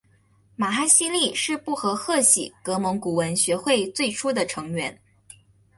[0.55, 4.99] 玛哈希力是布和贺喜格蒙古文学会最初的成员。